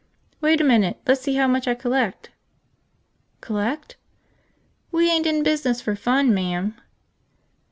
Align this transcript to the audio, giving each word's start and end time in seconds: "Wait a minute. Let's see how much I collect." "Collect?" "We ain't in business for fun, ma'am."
"Wait 0.41 0.59
a 0.59 0.63
minute. 0.63 0.97
Let's 1.05 1.21
see 1.21 1.35
how 1.35 1.45
much 1.45 1.67
I 1.67 1.75
collect." 1.75 2.31
"Collect?" 3.39 3.97
"We 4.91 5.11
ain't 5.11 5.27
in 5.27 5.43
business 5.43 5.79
for 5.79 5.95
fun, 5.95 6.33
ma'am." 6.33 6.73